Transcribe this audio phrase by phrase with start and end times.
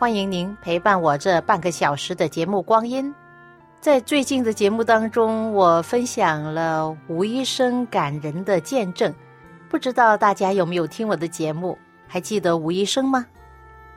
[0.00, 3.14] 欢迎您陪伴我这半个小时的节目光阴。
[3.82, 9.14] 在最近的节目当中，我分享了吴医生感人的见证。
[9.68, 11.76] 不知道大家有没有听我的节目？
[12.08, 13.26] 还记得吴医生吗？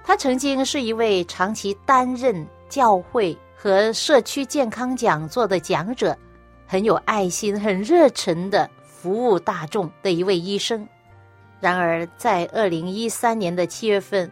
[0.04, 6.14] 他曾经是一位长期担任教会和社区健康讲座的讲者，
[6.68, 10.86] 很有爱心、很热忱的服务大众的一位医生。
[11.62, 14.30] 然而，在二零一三年的七月份。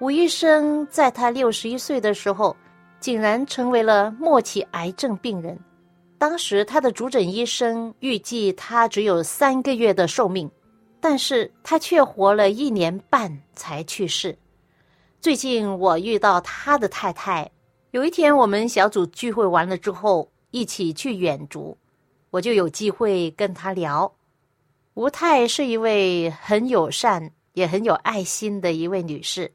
[0.00, 2.54] 吴医生在他六十一岁的时候，
[2.98, 5.58] 竟然成为了末期癌症病人。
[6.18, 10.50] 当时他的主诊医生预计他只有三个月的寿命，
[11.00, 14.36] 但是他却活了一年半才去世。
[15.20, 17.48] 最近我遇到他的太太，
[17.92, 21.76] 有一天我们小组聚会完了之后，一起去远足，
[22.30, 24.12] 我就有机会跟他聊。
[24.94, 29.50] 吴太是一位很友善也很有爱心的一位女士。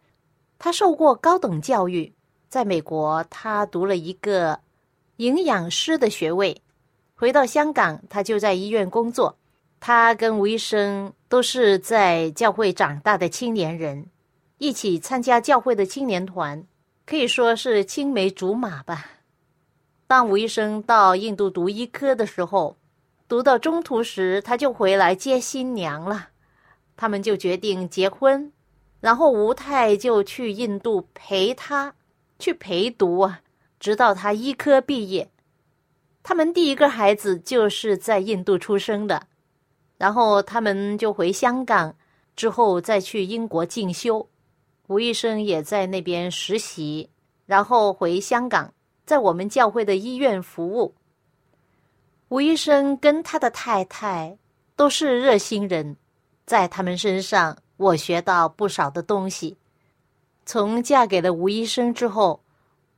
[0.60, 2.14] 他受过高等教育，
[2.50, 4.60] 在美国，他读了一个
[5.16, 6.62] 营养师的学位。
[7.16, 9.38] 回到香港，他就在医院工作。
[9.80, 14.06] 他跟吴医生都是在教会长大的青年人，
[14.58, 16.62] 一起参加教会的青年团，
[17.06, 19.06] 可以说是青梅竹马吧。
[20.08, 22.76] 当吴医生到印度读医科的时候，
[23.30, 26.28] 读到中途时，他就回来接新娘了，
[26.98, 28.52] 他们就决定结婚。
[29.00, 31.94] 然后吴太就去印度陪他
[32.38, 33.42] 去陪读啊，
[33.80, 35.30] 直到他医科毕业。
[36.22, 39.26] 他们第一个孩子就是在印度出生的，
[39.98, 41.96] 然后他们就回香港，
[42.36, 44.28] 之后再去英国进修。
[44.88, 47.10] 吴医生也在那边实习，
[47.46, 48.74] 然后回香港，
[49.06, 50.94] 在我们教会的医院服务。
[52.28, 54.38] 吴医生跟他的太太
[54.76, 55.96] 都是热心人，
[56.46, 57.58] 在他们身上。
[57.80, 59.56] 我学到不少的东西。
[60.46, 62.42] 从嫁给了吴医生之后，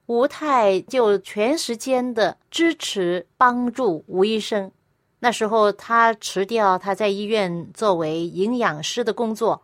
[0.08, 4.72] 吴太就全时间的支持帮助吴医生。
[5.20, 9.62] 那时候他辞掉他在医院作为营养师的工作，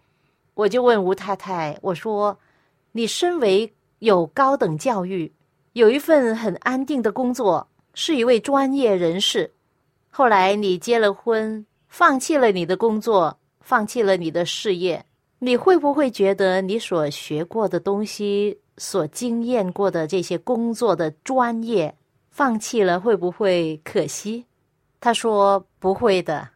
[0.53, 2.38] 我就问吴太太：“我说，
[2.91, 5.33] 你身为有高等教育，
[5.73, 9.51] 有一份很安定的工作，是一位专业人士。
[10.11, 15.03] 后来你结了婚，放弃了你的工作，放弃了你的事业。”
[15.39, 21.95] 你会不会觉得你所学过的东西、所经验过的这些工作的专业，
[22.31, 24.45] 放弃了会不会可惜？
[25.00, 26.50] 她说不会的。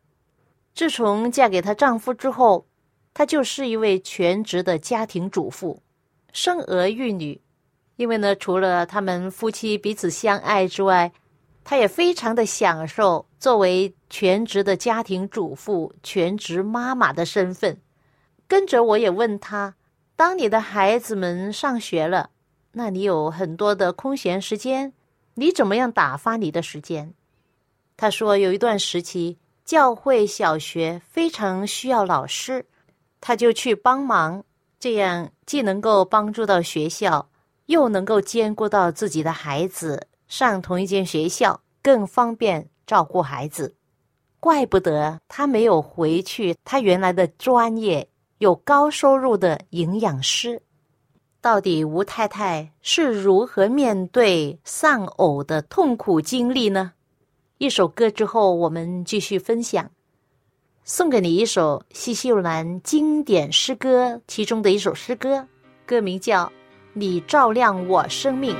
[0.73, 2.65] 自从嫁给她丈夫之后，
[3.13, 5.79] 她就是一位全职的家庭主妇，
[6.33, 7.39] 生儿育女。
[7.97, 11.11] 因为呢，除了他们夫妻彼此相爱之外，
[11.63, 17.79] 她也非常的享受作为全职的家庭主妇、全职妈妈的身份。
[18.45, 19.75] 跟着我也问他：
[20.17, 22.29] 当你的孩子们上学了，
[22.73, 24.91] 那你有很多的空闲时间，
[25.35, 27.13] 你怎么样打发你的时间？
[27.95, 32.65] 他说有一段时期，教会小学非常需要老师，
[33.21, 34.43] 他就去帮忙，
[34.77, 37.29] 这样既能够帮助到学校，
[37.67, 43.73] 又能够兼顾到自己的孩子上同一间学校，更方便照顾孩子。
[44.41, 48.05] 怪不得他没有回去他原来的专业。
[48.39, 50.59] 有高收入的营养师，
[51.41, 56.93] 到底吴太太是如何面对丧偶的痛苦经历呢？
[57.59, 59.87] 一首歌之后，我们继续分享。
[60.83, 65.47] 送给你一首西秀兰经典诗歌，其中的一首诗歌，
[65.85, 66.45] 歌名叫
[66.93, 68.55] 《你照亮我生命》。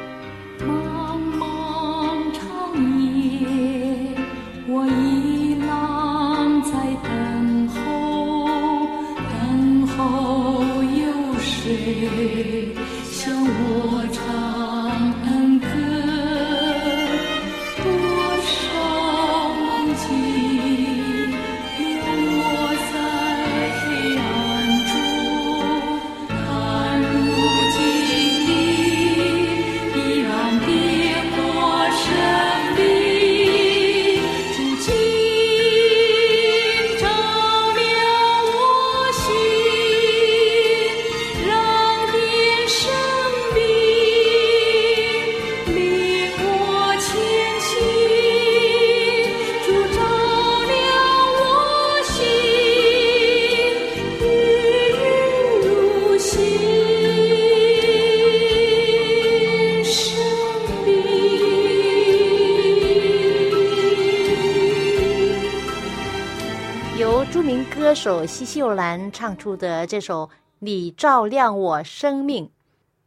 [68.02, 70.26] 手奚秀兰唱出的这首
[70.58, 72.46] 《你照亮我生命》。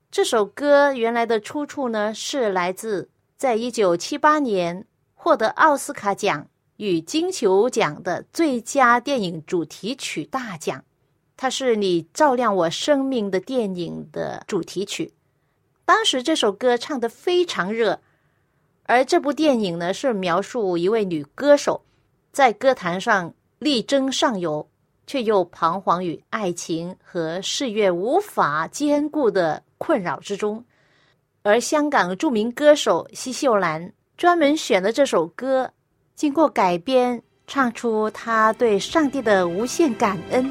[0.09, 4.87] 这首歌原来的出处呢，是来自在一九七八年
[5.17, 6.47] 获得奥斯卡奖
[6.77, 10.85] 与金球奖的最佳电影主题曲大奖。
[11.37, 15.13] 它是你照亮我生命的电影的主题曲。
[15.85, 17.99] 当时这首歌唱得非常热，
[18.85, 21.83] 而这部电影呢，是描述一位女歌手
[22.31, 23.35] 在歌坛上。
[23.61, 24.69] 力争上游，
[25.07, 30.65] 却又彷徨于爱情和事业无法兼顾的困扰之中。
[31.43, 35.71] 而香港著名歌手奚秀兰专门选了这首歌，
[36.15, 40.51] 经过改编，唱出她对上帝的无限感恩。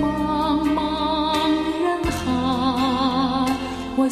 [0.00, 3.56] 茫茫人海，
[3.96, 4.08] 我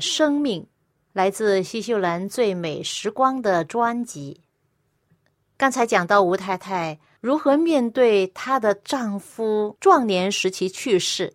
[0.00, 0.66] 生命
[1.12, 4.40] 来自西秀兰《最美时光》的专辑。
[5.56, 11.34] 刚才讲到吴太太如何面对她的丈夫壮年时期去世。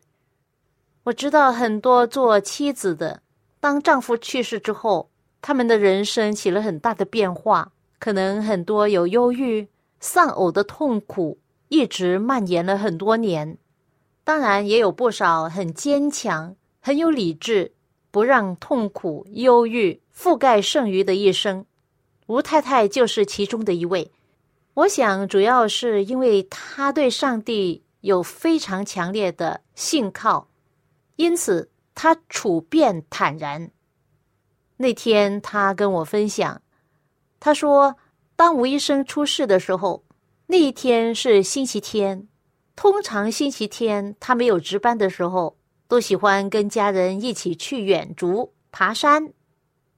[1.04, 3.22] 我知道很多做妻子的，
[3.60, 5.10] 当丈夫去世之后，
[5.42, 9.68] 他们的人生起了很大的变化，可能很多有忧郁、
[10.00, 13.58] 丧偶的痛苦，一直蔓延了很多年。
[14.24, 17.74] 当然，也有不少很坚强、很有理智。
[18.14, 21.66] 不让痛苦、忧郁覆盖剩余的一生，
[22.28, 24.12] 吴太太就是其中的一位。
[24.76, 30.48] 我想，主要是因为她对上帝有非常强烈的信靠，
[31.16, 33.72] 因此她处变坦然。
[34.78, 36.62] 那天，她跟我分享，
[37.40, 37.96] 她说
[38.38, 40.04] ：“当吴医生出事的时候，
[40.46, 42.28] 那一天是星期天。
[42.76, 45.58] 通常星期天他没有值班的时候。”
[45.94, 49.32] 都喜欢跟家人一起去远足、爬山，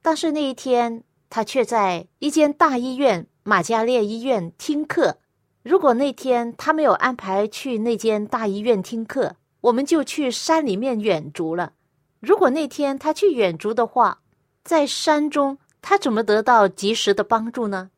[0.02, 5.16] 但是那一天他却在一间大医院——马加列医院听课。
[5.62, 11.72] 如果那天他没有安排去那间大医院听课，我们就去山里面远足了。
[12.20, 14.20] 如果那天他去远足的话，
[14.62, 17.90] 在山中他怎么得到及时的帮助呢？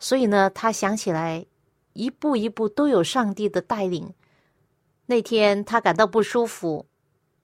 [0.00, 1.46] 所以呢，他想起来，
[1.92, 4.12] 一步一步都有上帝的带领。
[5.06, 6.86] 那天他感到不舒服。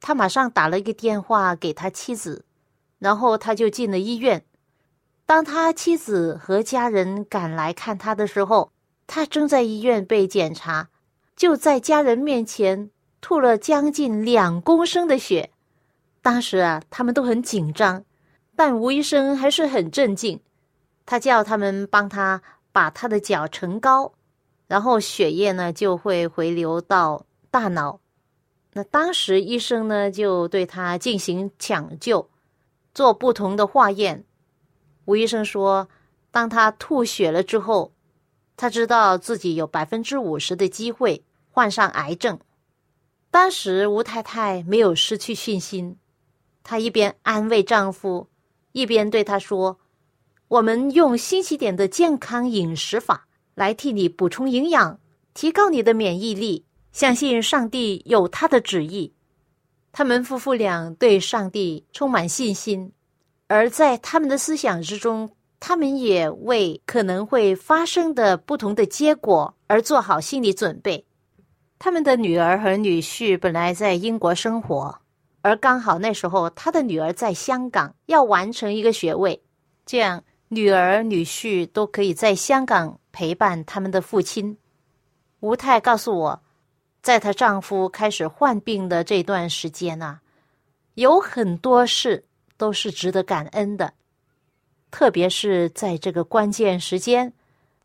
[0.00, 2.45] 他马上打了一个电话给他妻子，
[2.99, 4.45] 然后他就进了医院。
[5.26, 8.73] 当他妻子和家人赶来看他的时候，
[9.07, 10.88] 他正在医院被检查，
[11.37, 12.90] 就在家人面前
[13.21, 15.50] 吐了将近两公升的血。
[16.23, 18.05] 当时啊，他们都很紧张，
[18.57, 20.40] 但吴医生还是很镇静。
[21.05, 24.12] 他叫他们帮他把他的脚撑高，
[24.67, 28.00] 然后血液呢就会回流到大脑。
[28.73, 32.29] 那当时医生呢，就对他进行抢救，
[32.95, 34.25] 做不同的化验。
[35.07, 35.89] 吴医生说，
[36.31, 37.93] 当他吐血了之后，
[38.57, 42.39] 他知道自己有百分之五十的机会患上癌症。
[43.31, 45.97] 当时吴太太没有失去信心，
[46.63, 48.29] 她一边安慰丈夫，
[48.73, 49.79] 一边对他说
[50.49, 55.01] ：“我们用新起点的健康饮食法来替你补充营养，
[55.35, 56.65] 提高你的免疫力。
[56.99, 59.12] 相信上帝有他的旨意。”
[59.93, 62.93] 他们夫妇俩对上帝充满信心，
[63.47, 71.07] 而在他们的思想之中，他们也为可能会发生的不同的结果而做好心理准备。
[71.78, 74.99] 他们的女儿和女婿本来在英国生活，
[75.43, 79.40] 而刚好那时候他的女儿在香港要完成一个学位，
[79.87, 84.59] 这样女儿女婿都可以在香港陪伴他们的父亲。
[85.38, 86.43] 吴太告诉我，
[87.02, 90.21] 在她丈夫开始患病的这段时间呢，
[90.95, 92.25] 有很多事
[92.57, 93.95] 都是值得感恩的，
[94.90, 97.33] 特别是在这个关键时间，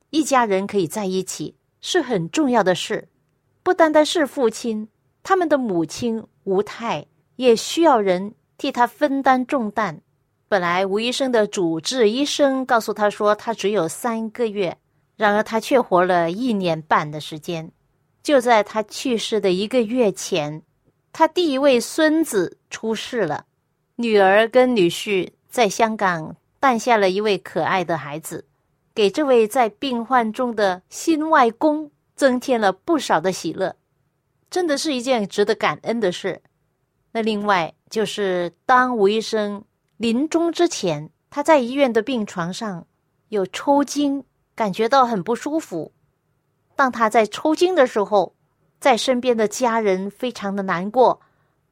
[0.09, 3.07] 一家人可以在一起是很重要的事。
[3.61, 4.89] 不单单是父亲，
[5.21, 7.05] 他们的母亲吴太
[7.37, 10.01] 也需要人替他分担重担。
[10.49, 14.77] 本来吴医生的主治医生告诉他说，他只有三个月，
[15.15, 17.71] 然而他却活了一年半的时间。
[18.23, 20.63] 就在他去世的一个月前，
[21.11, 23.45] 他第一位孙子出世了，
[23.97, 28.47] 女儿跟女婿在香港诞下了一位可爱的孩子，
[28.95, 31.91] 给这位在病患中的新外公。
[32.15, 33.75] 增添了不少的喜乐，
[34.51, 36.43] 真的是一件值得感恩的事。
[37.11, 39.65] 那另外就是，当吴医生
[39.97, 42.85] 临终之前，他在医院的病床上
[43.29, 45.91] 有抽筋，感觉到很不舒服。
[46.75, 48.33] 当他在抽筋的时候，
[48.79, 51.21] 在身边的家人非常的难过。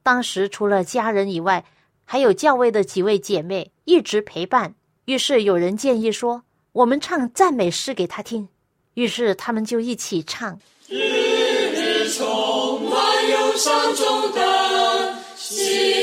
[0.03, 1.65] 当时除了家人以外，
[2.05, 4.75] 还有教会的几位姐妹一直陪伴。
[5.05, 6.43] 于是有人建议说
[6.73, 8.49] ：“我们唱赞美诗给他听。”
[8.95, 10.59] 于是他们就一起唱。
[10.87, 16.00] 日日充满忧伤中的，心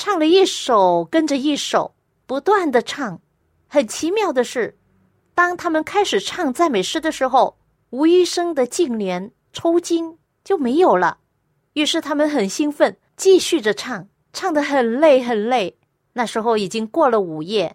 [0.00, 1.92] 唱了一首，跟着一首，
[2.24, 3.20] 不断的唱。
[3.66, 4.78] 很奇妙的是，
[5.34, 7.58] 当他们开始唱赞美诗的时候，
[7.90, 11.18] 吴医生的颈联抽筋就没有了。
[11.72, 15.76] 于是他们很兴奋，继续着唱，唱得很累很累。
[16.12, 17.74] 那时候已经过了午夜，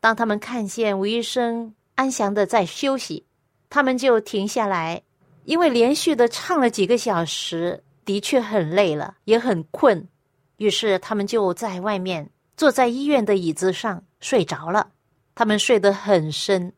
[0.00, 3.24] 当他们看见吴医生安详的在休息，
[3.68, 5.00] 他们就停下来，
[5.44, 10.08] 因为连续的唱了几个小时，的确很累了，也很困。
[10.60, 14.90] 于是他们就在外面坐在医院的椅子上睡着了。
[15.34, 16.74] 他们睡得很深，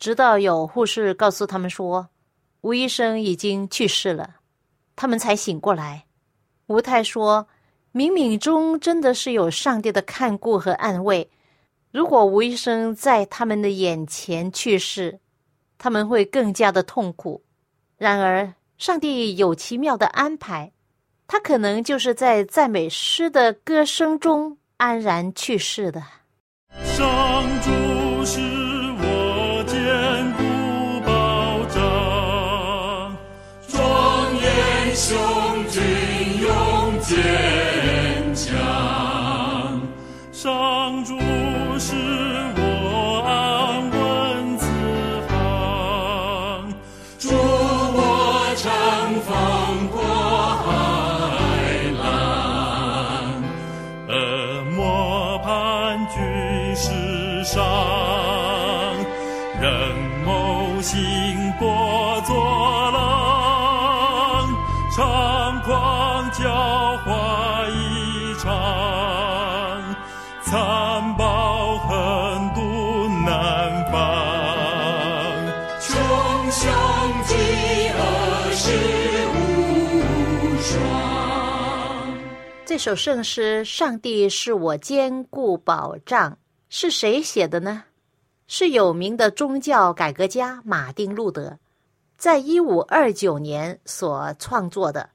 [0.00, 2.08] 直到有护士告诉他们说
[2.62, 4.34] 吴医生已经去世了，
[4.96, 6.06] 他们才醒过来。
[6.66, 7.46] 吴太说
[7.94, 11.30] ：“冥冥中真的是有上帝的看顾和安慰。
[11.92, 15.20] 如果吴医生在他们的眼前去世，
[15.78, 17.44] 他们会更加的痛苦。
[17.96, 20.72] 然而，上帝有奇妙的安排。”
[21.32, 26.02] 他可能就是在赞美诗的歌声中安然去世的。
[26.82, 28.40] 上主是
[82.70, 86.30] 这首圣诗《上帝是我坚固保障》。
[86.68, 87.82] 是谁写的呢？
[88.46, 91.58] 是有名的宗教改革家马丁·路德，
[92.16, 95.10] 在一五二九年所创作的，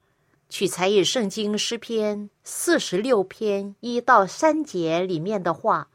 [0.50, 5.88] 取材于圣经诗篇四十六篇一到三节里面的话：“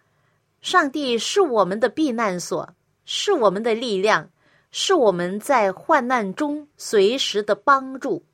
[0.63, 2.71] 上帝是我们的避难所，
[3.05, 4.31] 是我们的力量，
[4.71, 8.25] 是我们在患难中随时的帮助。”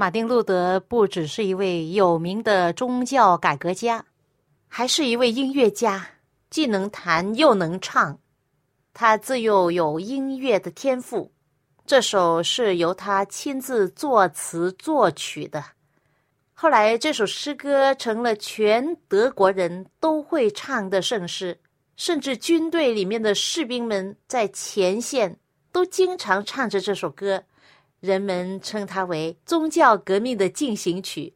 [0.00, 4.04] 马丁·路德不只是一位有名的宗教改革家，
[4.68, 6.10] 还是一位音乐家，
[6.50, 8.16] 既能弹又能唱。
[8.94, 11.32] 他自幼有音乐的天赋，
[11.84, 15.64] 这首是由他亲自作词作曲的。
[16.54, 21.58] 后来，这首诗歌成了全德国人都会唱的圣诗，
[21.96, 25.36] 甚至军队里面的士兵们在前线
[25.72, 27.42] 都经常唱着这首歌。
[28.00, 31.34] 人们称它为宗教革命的进行曲，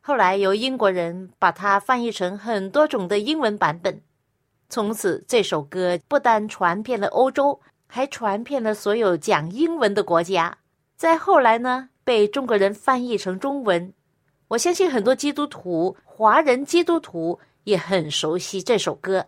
[0.00, 4.02] 后来由英国人把它翻译成很多种的英文版本。
[4.68, 10.58] 从此，这首歌不单传遍了欧洲，还传遍了所有讲英文的国家。
[10.96, 13.92] 再后来呢，被中国人翻译成中文。
[14.48, 19.24] 我相信很多基督徒、华人基督徒也很熟悉这首歌。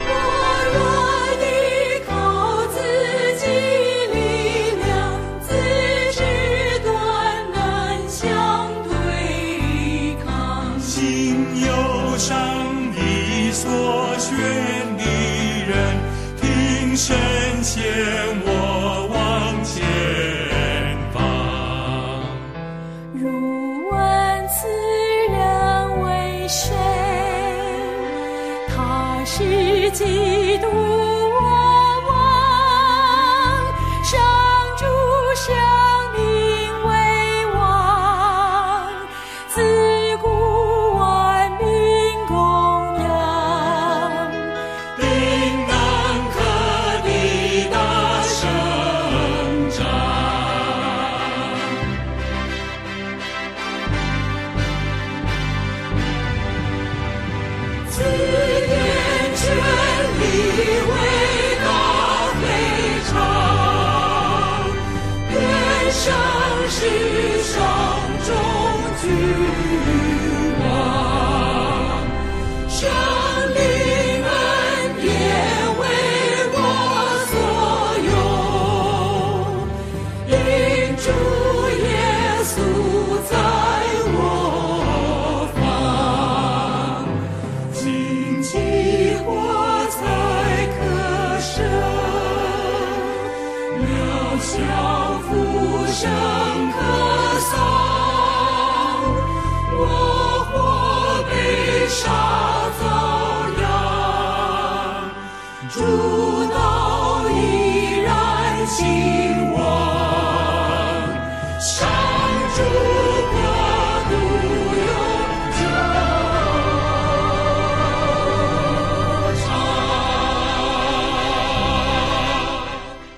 [29.95, 30.34] city.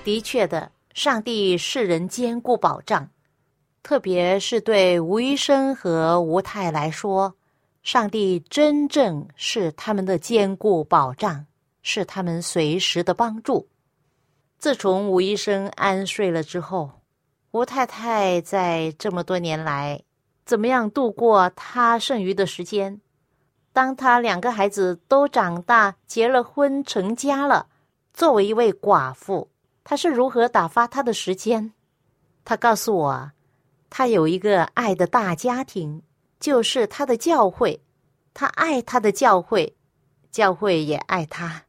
[0.07, 3.09] 的确的，上帝是人坚固保障，
[3.83, 7.35] 特别是对吴医生和吴太来说，
[7.83, 11.45] 上帝真正是他们的坚固保障，
[11.81, 13.67] 是他们随时的帮助。
[14.57, 16.89] 自从吴医生安睡了之后，
[17.51, 20.01] 吴太太在这么多年来
[20.45, 23.01] 怎么样度过她剩余的时间？
[23.73, 27.67] 当她两个孩子都长大、结了婚、成家了，
[28.13, 29.49] 作为一位寡妇。
[29.89, 31.71] 他是如何打发他的时间？
[32.43, 33.31] 他告诉我，
[33.89, 36.01] 他有一个爱的大家庭，
[36.41, 37.81] 就是他的教会。
[38.33, 39.77] 他爱他的教会，
[40.29, 41.63] 教会也爱他。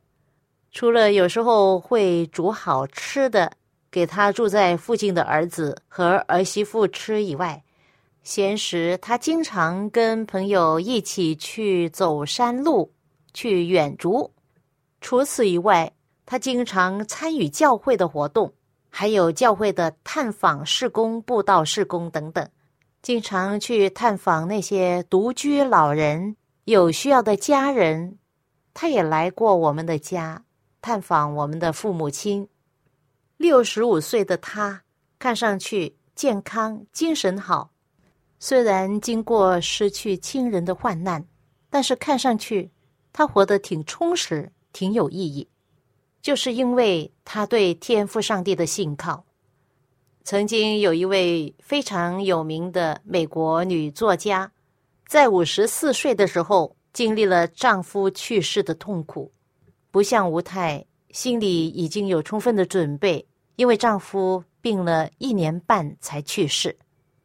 [0.73, 3.53] 除了有时候会煮好吃的
[3.89, 7.63] 给他住在附近的儿子和儿媳妇吃以外，
[8.25, 12.93] 闲时他经常跟朋友一起去走山路，
[13.33, 14.33] 去远足。
[15.01, 15.93] 除此以外。
[16.31, 18.53] 他经常参与教会的活动，
[18.91, 22.47] 还有教会的探访、事工、布道、事工等等，
[23.01, 28.19] 经常去探访那些独居老人、有需要的家人。
[28.75, 30.45] 他也来过我们的家，
[30.83, 32.47] 探访我们的父母亲。
[33.39, 34.83] 六十五岁的他，
[35.19, 37.71] 看上去健康、精神好，
[38.39, 41.25] 虽然经过失去亲人的患难，
[41.71, 42.71] 但是看上去
[43.15, 45.49] 他活得挺充实、挺有意义。
[46.21, 49.25] 就是因为他对天赋上帝的信靠。
[50.25, 54.51] 曾经有一位非常有名的美国女作家，
[55.07, 59.33] 在五十四岁的时候经历了丈夫去世的痛苦，
[59.91, 63.27] 不像吴太，心里已经有充分的准备，
[63.57, 66.77] 因为丈夫病了一年半才去世。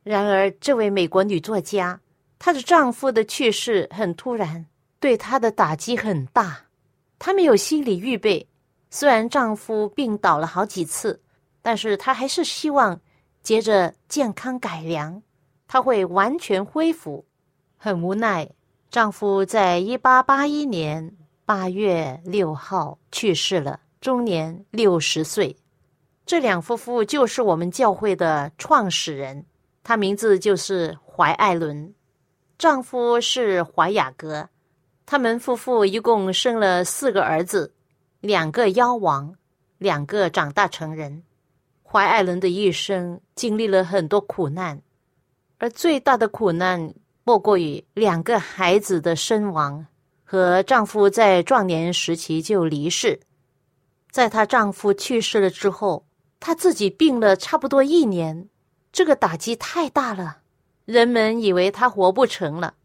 [0.04, 2.00] 然而，这位美国女作家，
[2.40, 4.66] 她的丈夫的去世很突然，
[5.02, 6.66] 对她的打击很大，
[7.20, 8.48] 她没有心理预备。
[8.96, 11.20] 虽然丈夫病倒了好几次，
[11.64, 13.02] 但是她还是希望
[13.42, 15.24] 接着健康改良，
[15.68, 17.26] 她会完全恢复。
[17.76, 18.48] 很无奈，
[18.92, 25.58] 丈夫在一八八一年八月六号去世了，终年六十岁。
[26.24, 29.44] 这两夫妇就是我们教会的创始人，
[29.84, 31.92] 他名字就是怀艾伦，
[32.60, 34.48] 丈夫是怀雅各。
[35.04, 37.74] 他们夫妇一共生了四个儿子，
[38.24, 39.36] 两个妖王，
[39.78, 41.24] 两个长大成人。
[41.84, 44.82] 怀艾伦的一生经历了很多苦难，
[45.58, 46.94] 而最大的苦难
[47.26, 49.86] 莫过于两个孩子的身亡
[50.24, 53.20] 和丈夫在壮年时期就离世。
[54.10, 56.06] 在她丈夫去世了之后，
[56.40, 58.48] 她自己病了差不多一年，
[58.94, 60.38] 这个打击太大了，
[60.86, 62.76] 人们以为她活不成了。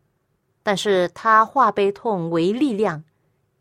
[0.65, 3.05] 但是她化悲痛为力量，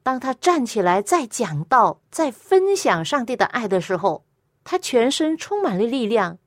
[0.07, 4.23] 当他站起来再讲道、再分享上帝的爱的时候，
[4.63, 6.37] 他全身充满了力量，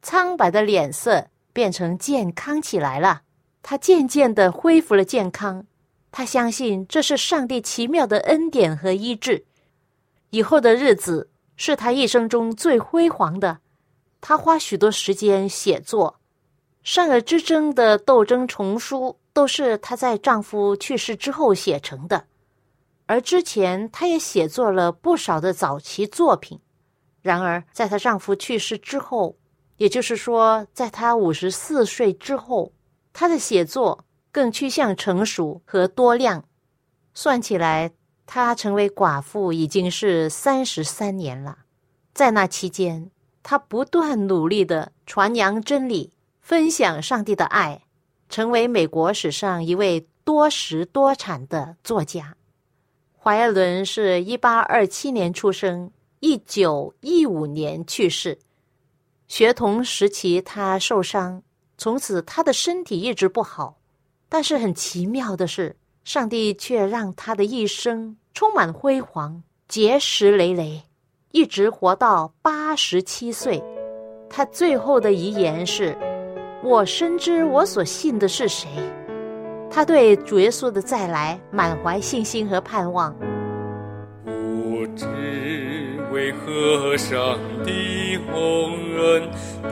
[0.00, 3.22] 苍白的脸色变成健康起来了。
[3.62, 5.66] 他渐渐的恢复了健康，
[6.12, 9.44] 他相信这是上帝奇妙的恩典和医治。
[10.30, 13.58] 以后的日子是他一生中最辉煌的。
[14.20, 16.20] 他花许多时间写作，
[16.84, 19.16] 善恶之争的斗争丛书。
[19.32, 22.26] 都是她在丈夫去世之后写成的，
[23.10, 26.60] 而之前她也写作了不少的早期作品。
[27.20, 29.36] 然而，在她丈夫去世之后，
[29.78, 32.72] 也就是说，在她五十四岁之后，
[33.12, 36.44] 她的写作更趋向成熟和多量。
[37.12, 37.90] 算起来，
[38.26, 41.58] 她成为寡妇已经是三十三年了。
[42.14, 43.10] 在那期间，
[43.42, 47.82] 她不断努力的传扬真理，分享上帝的爱。
[48.28, 52.36] 成为美国史上一位多时多产的作家。
[53.22, 58.38] 怀艾伦是一八二七年出生，一九一五年去世。
[59.28, 61.42] 学童时期他受伤，
[61.76, 63.76] 从此他的身体一直不好。
[64.30, 70.80] 但是很奇妙的是，上帝却让他的一生充满辉煌，结实累累，
[71.32, 73.62] 一直活到八十七岁。
[74.30, 75.94] 他最后的遗言是。
[76.62, 78.68] 我深知我所信的是谁，
[79.70, 83.14] 他对主耶稣的再来满怀信心和盼望。
[84.24, 85.06] 不知
[86.12, 89.30] 为何上帝洪恩
[89.62, 89.70] 待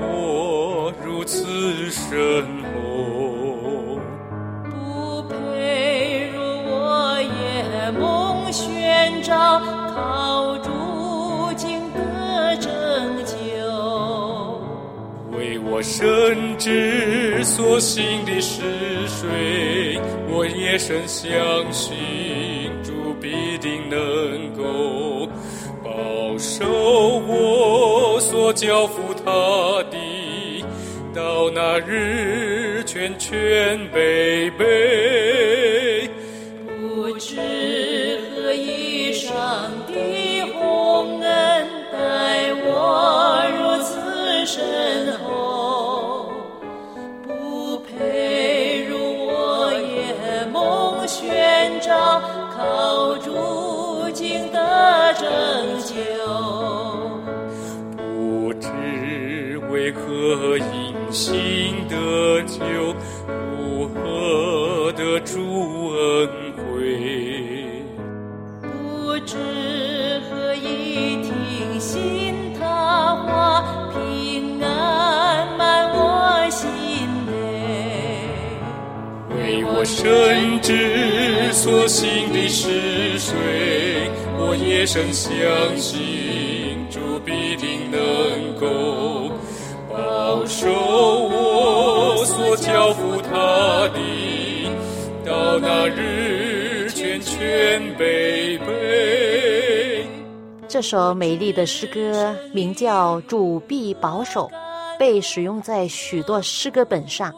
[0.00, 1.44] 我如此
[1.90, 2.44] 深
[2.74, 3.15] 厚，
[15.76, 18.62] 我深知所行的是
[19.06, 21.30] 谁，我也深相
[21.70, 21.94] 信
[22.82, 25.28] 主必定能够
[25.84, 29.30] 保守我所交付他
[29.90, 30.64] 的，
[31.14, 35.25] 到那日全全被背。
[61.16, 62.60] 心得救，
[63.26, 67.72] 如何得主恩惠？
[68.60, 69.32] 不知
[70.28, 76.68] 何以听信他话，平安满我心
[77.24, 77.32] 内，
[79.34, 81.50] 为我深知。
[81.50, 84.10] 所信的是谁？
[84.38, 85.32] 我也深相
[85.78, 86.25] 信，
[100.76, 104.46] 这首美丽的诗歌名叫《主必保守》，
[104.98, 107.34] 被使用在许多诗歌本上，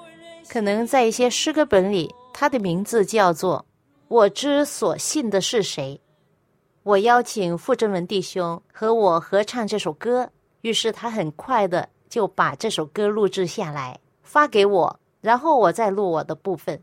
[0.49, 3.65] 可能在一些诗歌本里，它的名字叫做。
[4.09, 6.01] 我之所信的是谁？
[6.83, 10.29] 我邀请傅正文弟兄和我合唱这首歌，
[10.63, 16.83] 于是他很快的就把这首歌录制下来发给我，然后我再录我的部分。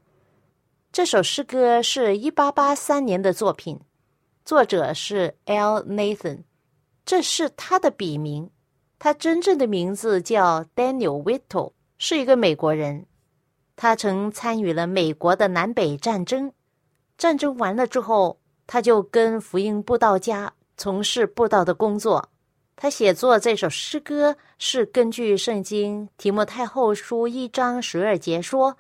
[0.94, 3.78] 这首诗歌是一八八三年的作品，
[4.46, 5.82] 作者是 L.
[5.86, 6.44] Nathan，
[7.04, 8.52] 这是他的笔名，
[9.00, 13.08] 他真正的名字叫 Daniel Whittle，是一个美国人，
[13.76, 16.54] 他曾参与了美国的南北战争。
[17.18, 22.30] 战争完了之后，他就跟福音布道家从事布道的工作。
[22.76, 28.78] 他写作这首诗歌是根据圣经提摩太后书一章十二节说：“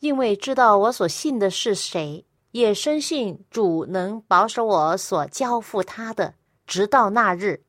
[0.00, 6.34] 因为知道我所信的是谁，也深信主能保守我所交付他的，
[6.66, 7.64] 直到那日。”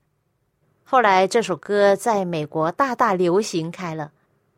[0.85, 4.11] 后来这首歌在美国大大流行开了，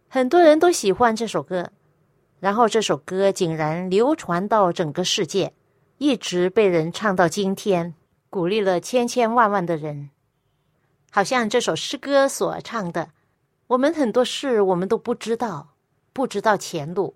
[0.10, 1.72] 很多人都喜欢这首歌。
[2.42, 5.54] 然后这首歌竟然流传到整个世界，
[5.98, 7.96] 一直被人唱到今天，
[8.30, 10.10] 鼓励了千千万万的人。
[11.10, 13.10] 好像这首诗歌所唱的，
[13.68, 15.70] 我们很多事我们都不知道，
[16.12, 17.16] 不知道前路，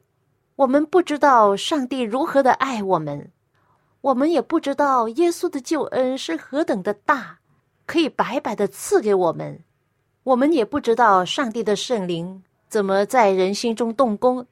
[0.60, 3.32] 我们不知道上帝如何的爱我们，
[4.02, 7.38] 我们也不知道耶稣的救恩是何等的大，
[7.86, 9.64] 可以白白的赐给我们，
[10.24, 14.46] 我们也不知道上帝的圣灵怎么在人心中动工，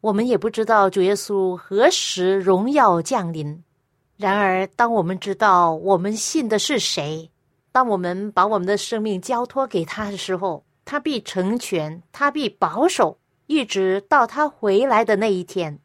[0.00, 3.62] 我们也不知道主耶稣何时荣耀降临。
[4.16, 7.30] 然而，当我们知道我们信的是谁。
[7.72, 13.18] 当我们把我们的生命交托给他的时候，他必成全，他必保守，
[13.52, 15.78] 一直到他回来的那一天。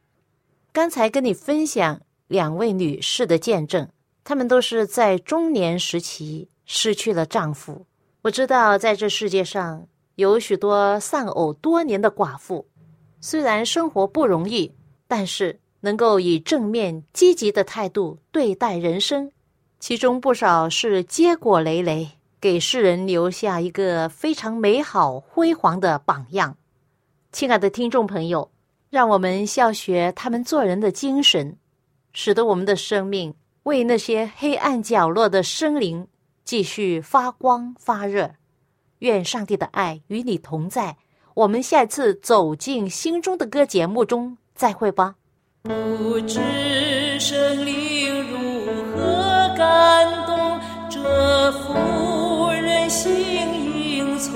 [0.72, 3.90] 刚才跟你分享两位女士的见证，
[4.24, 7.86] 她们都是在中年时期失去了丈夫。
[8.22, 12.66] 我知道，在这世界上有许多丧偶多年的寡妇，
[13.20, 14.74] 虽然生活不容易，
[15.06, 19.30] 但是能够以正面积极的态度对待人生。
[19.80, 26.56] 其中不少是结果累累，给世人留下一个非常美好辉煌的榜样。
[27.38, 28.50] 亲爱的听众朋友，
[28.90, 31.56] 让我们效学他们做人的精神，
[32.12, 36.08] 使得我们的生命为那些黑暗角落的生灵
[36.44, 38.32] 继续发光发热。
[39.02, 40.98] 愿上帝的爱与你同在。
[41.36, 45.14] 我们下次走进心中的歌节目中再会吧。
[45.62, 46.40] 不知
[47.20, 48.38] 生灵如
[48.96, 49.54] 何。
[49.56, 53.14] 感动这妇人心
[53.96, 54.34] 应从，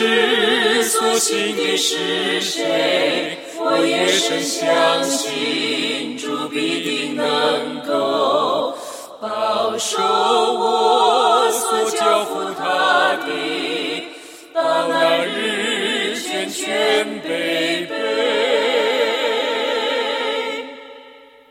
[0.00, 8.74] 知所信的是谁，我也深相信主必定能够
[9.20, 10.39] 保守。